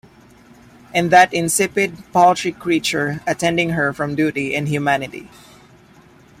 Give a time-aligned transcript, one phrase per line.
[0.95, 5.29] And that insipid, paltry creature attending her from duty and humanity!